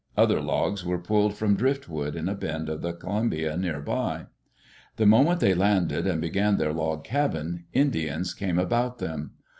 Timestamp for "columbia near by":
2.91-4.25